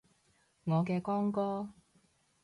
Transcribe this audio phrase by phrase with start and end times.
[0.63, 1.69] 我嘅光哥